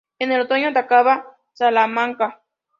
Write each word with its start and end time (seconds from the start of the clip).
En 0.17 0.31
el 0.31 0.41
otoño, 0.41 0.69
atacaba 0.69 1.27
Salamanca. 1.53 2.41